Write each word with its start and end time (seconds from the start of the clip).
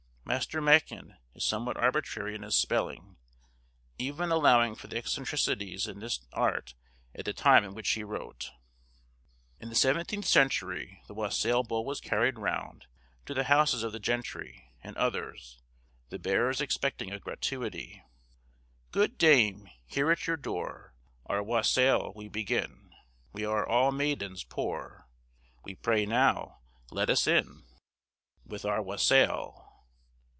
Master 0.23 0.61
Machyn 0.61 1.15
is 1.35 1.43
somewhat 1.43 1.75
arbitrary 1.75 2.35
in 2.35 2.41
his 2.43 2.55
spelling, 2.57 3.17
even 3.99 4.31
allowing 4.31 4.75
for 4.75 4.87
the 4.87 4.95
eccentricities 4.95 5.87
in 5.87 5.99
this 5.99 6.21
art 6.31 6.73
at 7.13 7.25
the 7.25 7.33
time 7.33 7.65
in 7.65 7.73
which 7.73 7.89
he 7.89 8.03
wrote. 8.05 8.51
In 9.59 9.67
the 9.67 9.75
seventeenth 9.75 10.23
century 10.25 11.01
the 11.09 11.13
wassail 11.13 11.63
bowl 11.63 11.83
was 11.83 11.99
carried 11.99 12.39
round 12.39 12.85
to 13.25 13.33
the 13.33 13.43
houses 13.45 13.83
of 13.83 13.91
the 13.91 13.99
gentry 13.99 14.69
and 14.81 14.95
others, 14.95 15.59
the 16.07 16.17
bearers 16.19 16.61
expecting 16.61 17.11
a 17.11 17.19
gratuity:— 17.19 18.01
"Good 18.93 19.17
dame, 19.17 19.67
here 19.85 20.11
at 20.13 20.27
your 20.27 20.37
door 20.37 20.93
Our 21.25 21.43
wassel 21.43 22.13
we 22.15 22.29
begin; 22.29 22.93
We 23.33 23.43
are 23.43 23.67
all 23.67 23.91
maidens 23.91 24.45
poor, 24.45 25.09
We 25.65 25.75
pray 25.75 26.05
now 26.05 26.59
let 26.89 27.09
us 27.09 27.27
in 27.27 27.65
With 28.45 28.63
our 28.63 28.81
wassel. 28.81 29.57